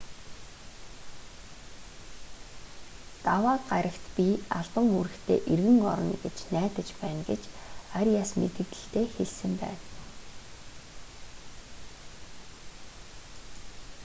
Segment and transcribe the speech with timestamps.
[3.25, 4.25] даваа гарагт би
[4.59, 7.43] албан үүрэгтээ эргэн орно гэж найдаж байна гэж
[7.99, 9.83] ариас мэдэгдэлдээ хэлсэн байна